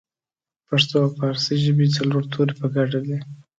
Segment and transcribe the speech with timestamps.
[0.67, 3.17] پښتو او پارسۍ ژبې څلور توري په ګډه دي